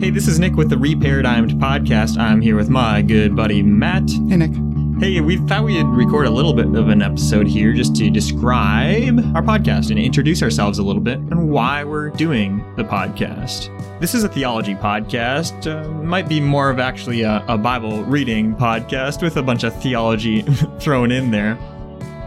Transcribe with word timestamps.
Hey, 0.00 0.10
this 0.10 0.28
is 0.28 0.38
Nick 0.38 0.56
with 0.56 0.68
the 0.68 0.76
Reparadigmed 0.76 1.58
podcast. 1.58 2.18
I'm 2.18 2.40
here 2.40 2.56
with 2.56 2.68
my 2.68 3.00
good 3.00 3.34
buddy 3.34 3.62
Matt. 3.62 4.08
Hey, 4.28 4.36
Nick. 4.36 4.52
Hey, 5.00 5.20
we 5.20 5.36
thought 5.46 5.64
we'd 5.64 5.82
record 5.84 6.26
a 6.26 6.30
little 6.30 6.52
bit 6.52 6.66
of 6.66 6.88
an 6.88 7.00
episode 7.00 7.46
here 7.46 7.72
just 7.72 7.96
to 7.96 8.10
describe 8.10 9.18
our 9.34 9.42
podcast 9.42 9.90
and 9.90 9.98
introduce 9.98 10.42
ourselves 10.42 10.78
a 10.78 10.82
little 10.82 11.00
bit 11.00 11.18
and 11.18 11.48
why 11.48 11.84
we're 11.84 12.10
doing 12.10 12.64
the 12.76 12.84
podcast. 12.84 13.70
This 14.00 14.14
is 14.14 14.24
a 14.24 14.28
theology 14.28 14.74
podcast. 14.74 15.66
Uh, 15.66 15.88
might 16.02 16.28
be 16.28 16.40
more 16.40 16.70
of 16.70 16.78
actually 16.78 17.22
a, 17.22 17.44
a 17.48 17.56
Bible 17.56 18.04
reading 18.04 18.54
podcast 18.54 19.22
with 19.22 19.36
a 19.36 19.42
bunch 19.42 19.64
of 19.64 19.80
theology 19.82 20.42
thrown 20.80 21.10
in 21.10 21.30
there. 21.30 21.56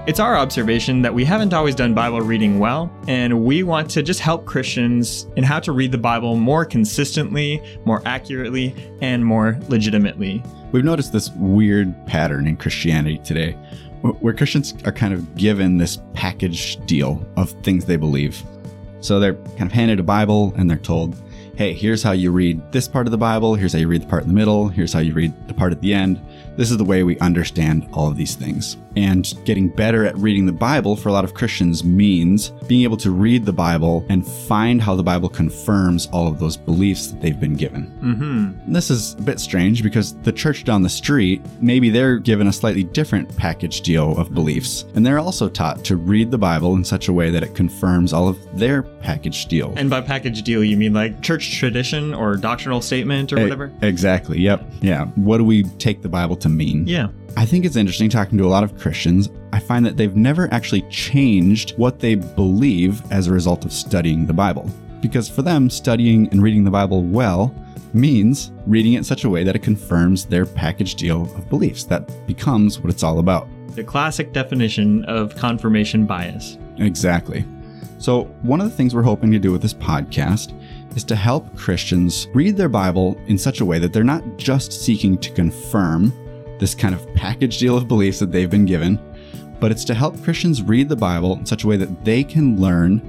It's 0.07 0.21
our 0.21 0.37
observation 0.37 1.01
that 1.01 1.13
we 1.13 1.25
haven't 1.25 1.53
always 1.53 1.75
done 1.75 1.93
Bible 1.93 2.21
reading 2.21 2.59
well, 2.59 2.89
and 3.09 3.43
we 3.43 3.63
want 3.63 3.89
to 3.89 4.01
just 4.01 4.21
help 4.21 4.45
Christians 4.45 5.27
in 5.35 5.43
how 5.43 5.59
to 5.59 5.73
read 5.73 5.91
the 5.91 5.97
Bible 5.97 6.37
more 6.37 6.63
consistently, 6.63 7.61
more 7.83 8.01
accurately, 8.05 8.73
and 9.01 9.25
more 9.25 9.59
legitimately. 9.67 10.41
We've 10.71 10.85
noticed 10.85 11.11
this 11.11 11.29
weird 11.31 11.93
pattern 12.07 12.47
in 12.47 12.55
Christianity 12.55 13.17
today 13.17 13.51
where 14.01 14.33
Christians 14.33 14.75
are 14.85 14.93
kind 14.93 15.13
of 15.13 15.35
given 15.35 15.77
this 15.77 15.97
package 16.13 16.77
deal 16.85 17.21
of 17.35 17.49
things 17.63 17.83
they 17.83 17.97
believe. 17.97 18.41
So 19.01 19.19
they're 19.19 19.33
kind 19.33 19.63
of 19.63 19.73
handed 19.73 19.99
a 19.99 20.03
Bible 20.03 20.53
and 20.55 20.69
they're 20.69 20.77
told, 20.77 21.21
hey, 21.57 21.73
here's 21.73 22.01
how 22.01 22.13
you 22.13 22.31
read 22.31 22.61
this 22.71 22.87
part 22.87 23.07
of 23.07 23.11
the 23.11 23.17
Bible, 23.17 23.55
here's 23.55 23.73
how 23.73 23.79
you 23.79 23.89
read 23.89 24.03
the 24.03 24.07
part 24.07 24.21
in 24.21 24.29
the 24.29 24.35
middle, 24.35 24.69
here's 24.69 24.93
how 24.93 24.99
you 24.99 25.13
read 25.13 25.33
the 25.49 25.53
part 25.53 25.73
at 25.73 25.81
the 25.81 25.93
end. 25.93 26.21
This 26.55 26.71
is 26.71 26.77
the 26.77 26.85
way 26.85 27.03
we 27.03 27.19
understand 27.19 27.89
all 27.91 28.07
of 28.07 28.15
these 28.15 28.35
things. 28.35 28.77
And 28.97 29.31
getting 29.45 29.69
better 29.69 30.05
at 30.05 30.17
reading 30.17 30.47
the 30.47 30.51
Bible 30.51 30.95
for 30.95 31.09
a 31.09 31.11
lot 31.11 31.23
of 31.23 31.35
Christians 31.35 31.83
means 31.83 32.49
being 32.65 32.81
able 32.81 32.97
to 32.97 33.11
read 33.11 33.45
the 33.45 33.53
Bible 33.53 34.03
and 34.09 34.27
find 34.27 34.81
how 34.81 34.95
the 34.95 35.03
Bible 35.03 35.29
confirms 35.29 36.07
all 36.07 36.27
of 36.27 36.39
those 36.39 36.57
beliefs 36.57 37.05
that 37.07 37.21
they've 37.21 37.39
been 37.39 37.55
given. 37.55 37.85
Mm-hmm. 38.01 38.73
This 38.73 38.89
is 38.89 39.13
a 39.13 39.21
bit 39.21 39.39
strange 39.39 39.83
because 39.83 40.15
the 40.21 40.31
church 40.31 40.63
down 40.63 40.81
the 40.81 40.89
street, 40.89 41.43
maybe 41.61 41.91
they're 41.91 42.17
given 42.17 42.47
a 42.47 42.51
slightly 42.51 42.83
different 42.83 43.37
package 43.37 43.81
deal 43.81 44.17
of 44.17 44.33
beliefs. 44.33 44.83
And 44.95 45.05
they're 45.05 45.19
also 45.19 45.47
taught 45.47 45.85
to 45.85 45.95
read 45.95 46.31
the 46.31 46.39
Bible 46.39 46.73
in 46.73 46.83
such 46.83 47.07
a 47.07 47.13
way 47.13 47.29
that 47.29 47.43
it 47.43 47.53
confirms 47.53 48.13
all 48.13 48.27
of 48.27 48.57
their 48.57 48.81
package 48.81 49.45
deal. 49.45 49.75
And 49.77 49.91
by 49.91 50.01
package 50.01 50.41
deal, 50.41 50.63
you 50.63 50.75
mean 50.75 50.93
like 50.93 51.21
church 51.21 51.55
tradition 51.59 52.15
or 52.15 52.35
doctrinal 52.35 52.81
statement 52.81 53.31
or 53.31 53.35
whatever? 53.43 53.71
Exactly. 53.83 54.39
Yep. 54.39 54.65
Yeah. 54.81 55.05
What 55.13 55.37
do 55.37 55.43
we 55.43 55.65
take 55.77 56.01
the 56.01 56.09
Bible 56.09 56.35
to 56.37 56.49
mean? 56.49 56.87
Yeah. 56.87 57.09
I 57.35 57.45
think 57.45 57.65
it's 57.65 57.75
interesting 57.75 58.09
talking 58.09 58.37
to 58.37 58.45
a 58.45 58.47
lot 58.47 58.63
of 58.63 58.77
Christians. 58.77 59.29
I 59.53 59.59
find 59.59 59.85
that 59.85 59.97
they've 59.97 60.15
never 60.15 60.51
actually 60.53 60.83
changed 60.83 61.77
what 61.77 61.99
they 61.99 62.15
believe 62.15 63.01
as 63.11 63.27
a 63.27 63.33
result 63.33 63.65
of 63.65 63.73
studying 63.73 64.25
the 64.25 64.33
Bible. 64.33 64.69
Because 65.01 65.29
for 65.29 65.41
them, 65.41 65.69
studying 65.69 66.27
and 66.29 66.41
reading 66.41 66.63
the 66.63 66.71
Bible 66.71 67.03
well 67.03 67.53
means 67.93 68.51
reading 68.65 68.93
it 68.93 68.97
in 68.97 69.03
such 69.03 69.23
a 69.23 69.29
way 69.29 69.43
that 69.43 69.55
it 69.55 69.63
confirms 69.63 70.25
their 70.25 70.45
package 70.45 70.95
deal 70.95 71.23
of 71.35 71.49
beliefs. 71.49 71.83
That 71.83 72.27
becomes 72.27 72.79
what 72.79 72.91
it's 72.91 73.03
all 73.03 73.19
about. 73.19 73.47
The 73.75 73.83
classic 73.83 74.33
definition 74.33 75.05
of 75.05 75.35
confirmation 75.35 76.05
bias. 76.05 76.57
Exactly. 76.77 77.45
So, 77.99 78.23
one 78.43 78.61
of 78.61 78.69
the 78.69 78.75
things 78.75 78.93
we're 78.93 79.01
hoping 79.01 79.31
to 79.31 79.39
do 79.39 79.51
with 79.51 79.61
this 79.61 79.73
podcast 79.73 80.53
is 80.95 81.03
to 81.05 81.15
help 81.15 81.55
Christians 81.55 82.27
read 82.33 82.57
their 82.57 82.69
Bible 82.69 83.19
in 83.27 83.37
such 83.37 83.61
a 83.61 83.65
way 83.65 83.79
that 83.79 83.93
they're 83.93 84.03
not 84.03 84.37
just 84.37 84.71
seeking 84.71 85.17
to 85.19 85.31
confirm 85.31 86.13
this 86.59 86.75
kind 86.75 86.93
of 86.93 87.13
package 87.13 87.57
deal 87.57 87.77
of 87.77 87.87
beliefs 87.87 88.19
that 88.19 88.31
they've 88.31 88.49
been 88.49 88.65
given, 88.65 88.99
but 89.59 89.71
it's 89.71 89.85
to 89.85 89.93
help 89.93 90.21
Christians 90.23 90.61
read 90.61 90.89
the 90.89 90.95
Bible 90.95 91.33
in 91.37 91.45
such 91.45 91.63
a 91.63 91.67
way 91.67 91.77
that 91.77 92.05
they 92.05 92.23
can 92.23 92.59
learn 92.59 92.99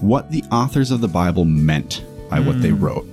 what 0.00 0.30
the 0.30 0.44
authors 0.50 0.90
of 0.90 1.00
the 1.00 1.08
Bible 1.08 1.44
meant 1.44 2.04
by 2.28 2.40
what 2.40 2.60
they 2.60 2.70
hmm. 2.70 2.84
wrote. 2.84 3.06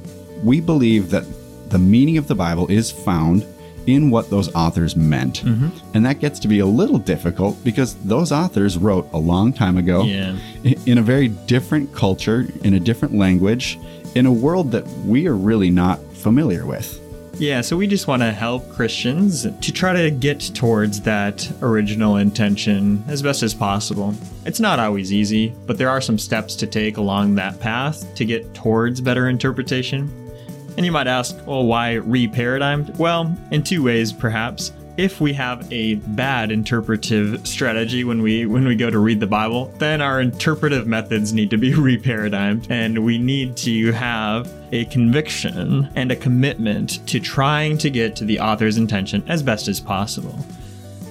We 0.44 0.60
believe 0.60 1.10
that 1.12 1.26
the 1.70 1.80
meaning 1.80 2.18
of 2.18 2.28
the 2.28 2.36
Bible 2.36 2.68
is 2.70 2.92
found 2.92 3.46
in 3.88 4.10
what 4.10 4.30
those 4.30 4.54
authors 4.54 4.96
meant. 4.96 5.44
Mm-hmm. 5.44 5.70
And 5.96 6.06
that 6.06 6.20
gets 6.20 6.40
to 6.42 6.48
be 6.48 6.60
a 6.60 6.66
little 6.66 7.00
difficult 7.00 7.62
because 7.64 7.96
those 8.04 8.32
authors 8.32 8.78
wrote 8.78 9.08
a 9.14 9.18
long 9.18 9.54
time 9.54 9.78
ago 9.78 10.04
Yeah. 10.04 10.36
in 10.86 10.98
a 10.98 11.02
very 11.02 11.30
different 11.30 11.94
culture, 11.94 12.48
in 12.64 12.76
a 12.76 12.80
different 12.80 13.16
language, 13.16 13.80
in 14.14 14.26
a 14.26 14.32
world 14.32 14.72
that 14.72 14.88
we 15.06 15.28
are 15.28 15.36
really 15.36 15.70
not 15.70 16.00
familiar 16.14 16.66
with. 16.66 17.01
Yeah, 17.42 17.62
so 17.62 17.76
we 17.76 17.88
just 17.88 18.08
want 18.08 18.22
to 18.22 18.32
help 18.32 18.70
Christians 18.70 19.48
to 19.48 19.72
try 19.72 19.94
to 19.94 20.12
get 20.12 20.52
towards 20.54 21.02
that 21.02 21.52
original 21.64 22.18
intention 22.18 23.04
as 23.08 23.24
best 23.24 23.42
as 23.42 23.52
possible. 23.52 24.14
It's 24.46 24.60
not 24.60 24.78
always 24.78 25.12
easy, 25.12 25.52
but 25.66 25.80
there 25.80 25.90
are 25.90 26.02
some 26.02 26.20
steps 26.20 26.54
to 26.58 26.68
take 26.68 26.98
along 26.98 27.34
that 27.36 27.60
path 27.60 28.14
to 28.14 28.26
get 28.26 28.54
towards 28.54 29.02
better 29.02 29.28
interpretation. 29.28 30.08
And 30.78 30.86
you 30.86 30.92
might 30.92 31.08
ask, 31.08 31.36
well, 31.48 31.66
why 31.66 31.96
reparadigmed? 31.96 32.96
Well, 33.00 33.36
in 33.50 33.64
two 33.64 33.82
ways, 33.82 34.14
perhaps. 34.14 34.72
If 35.02 35.20
we 35.20 35.34
have 35.34 35.68
a 35.74 35.96
bad 35.96 36.52
interpretive 36.52 37.48
strategy 37.48 38.04
when 38.04 38.22
we 38.22 38.46
when 38.46 38.66
we 38.66 38.76
go 38.76 38.92
to 38.92 39.00
read 39.00 39.20
the 39.20 39.26
Bible, 39.26 39.74
then 39.80 40.00
our 40.00 40.22
interpretive 40.22 40.86
methods 40.86 41.34
need 41.34 41.50
to 41.50 41.58
be 41.58 41.72
reparadigmed 41.74 42.70
and 42.70 43.04
we 43.04 43.18
need 43.18 43.58
to 43.58 43.94
have 43.94 44.48
a 44.72 44.86
conviction 44.86 45.90
and 45.96 46.12
a 46.12 46.16
commitment 46.16 47.04
to 47.08 47.20
trying 47.20 47.80
to 47.80 47.90
get 47.90 48.16
to 48.18 48.26
the 48.26 48.40
author's 48.40 48.78
intention 48.78 49.24
as 49.28 49.42
best 49.42 49.68
as 49.68 49.80
possible. 49.80 50.46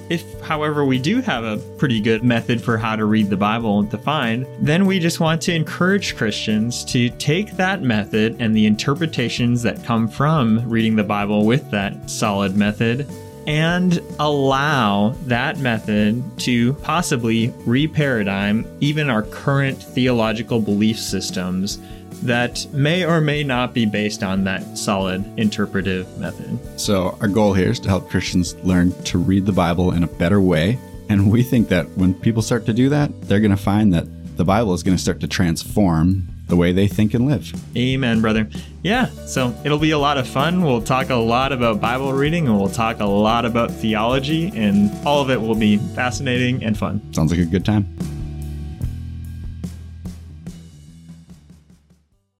If, 0.09 0.41
however, 0.43 0.84
we 0.84 1.00
do 1.00 1.21
have 1.23 1.43
a 1.43 1.56
pretty 1.77 2.00
good 2.00 2.23
method 2.23 2.62
for 2.62 2.79
how 2.79 2.95
to 2.95 3.06
read 3.06 3.29
the 3.29 3.37
Bible 3.37 3.83
defined, 3.83 4.47
then 4.61 4.87
we 4.87 5.00
just 5.00 5.19
want 5.19 5.43
to 5.43 5.53
encourage 5.53 6.17
Christians 6.17 6.84
to 6.87 7.11
take 7.11 7.56
that 7.56 7.83
method 7.83 8.37
and 8.39 8.55
the 8.55 8.67
interpretations 8.67 9.62
that 9.62 9.83
come 9.83 10.06
from 10.06 10.69
reading 10.69 10.95
the 10.95 11.03
Bible 11.03 11.45
with 11.45 11.69
that 11.73 12.09
solid 12.09 12.56
method 12.56 13.09
and 13.47 14.01
allow 14.19 15.11
that 15.27 15.59
method 15.59 16.23
to 16.39 16.75
possibly 16.75 17.49
reparadigm 17.67 18.67
even 18.81 19.11
our 19.11 19.23
current 19.23 19.83
theological 19.83 20.61
belief 20.61 20.99
systems 20.99 21.79
that 22.23 22.67
may 22.73 23.05
or 23.05 23.21
may 23.21 23.43
not 23.43 23.73
be 23.73 23.87
based 23.87 24.23
on 24.23 24.45
that 24.45 24.77
solid 24.77 25.25
interpretive 25.39 26.19
method. 26.19 26.59
So, 26.79 27.17
our 27.21 27.29
goal 27.29 27.55
here 27.55 27.71
is 27.71 27.81
to 27.81 27.89
help 27.89 28.11
Christians 28.11 28.55
learn 28.56 28.93
to 29.05 29.19
read 29.19 29.47
the 29.47 29.53
Bible 29.53 29.93
in 29.93 30.03
a 30.03 30.06
better 30.06 30.41
way. 30.41 30.79
And 31.09 31.31
we 31.31 31.43
think 31.43 31.69
that 31.69 31.89
when 31.97 32.15
people 32.15 32.43
start 32.43 32.67
to 32.67 32.73
do 32.73 32.89
that, 32.91 33.23
they're 33.23 33.41
going 33.41 33.50
to 33.50 33.56
find 33.56 33.93
that 33.95 34.06
the 34.37 34.45
Bible 34.45 34.75
is 34.75 34.83
going 34.83 34.97
to 34.97 35.03
start 35.03 35.21
to 35.21 35.29
transform 35.29 36.29
the 36.50 36.56
way 36.56 36.72
they 36.72 36.87
think 36.87 37.15
and 37.15 37.27
live. 37.27 37.53
Amen, 37.77 38.21
brother. 38.21 38.49
Yeah, 38.83 39.06
so 39.27 39.55
it'll 39.65 39.78
be 39.78 39.93
a 39.93 39.99
lot 39.99 40.19
of 40.19 40.28
fun. 40.28 40.62
We'll 40.62 40.83
talk 40.83 41.11
a 41.11 41.15
lot 41.15 41.53
about 41.53 41.81
Bible 41.81 42.12
reading 42.12 42.47
and 42.47 42.59
we'll 42.59 42.69
talk 42.69 43.00
a 43.00 43.06
lot 43.06 43.44
about 43.44 43.71
theology, 43.71 44.53
and 44.55 44.91
all 45.06 45.22
of 45.22 45.31
it 45.31 45.41
will 45.41 45.55
be 45.55 45.78
fascinating 45.78 46.62
and 46.65 46.77
fun. 46.77 47.00
Sounds 47.15 47.31
like 47.31 47.41
a 47.41 47.44
good 47.44 47.65
time. 47.65 47.87